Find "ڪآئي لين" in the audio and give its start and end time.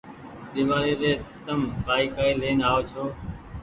2.15-2.57